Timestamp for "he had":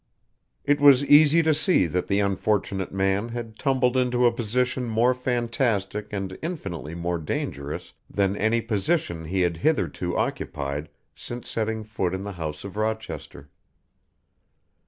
9.25-9.57